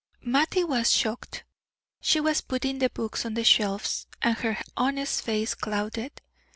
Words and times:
Mattie 0.23 0.63
was 0.63 0.91
shocked. 0.91 1.43
She 2.01 2.19
was 2.19 2.41
putting 2.41 2.79
the 2.79 2.89
books 2.89 3.23
on 3.23 3.35
the 3.35 3.43
shelves, 3.43 4.07
and 4.19 4.35
her 4.39 4.57
honest 4.75 5.21
face 5.21 5.53
clouded. 5.53 6.19